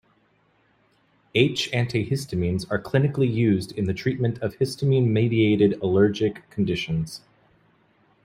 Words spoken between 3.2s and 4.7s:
used in the treatment of